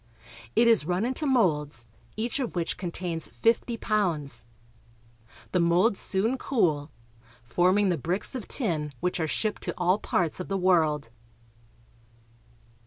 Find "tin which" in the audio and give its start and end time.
8.47-9.19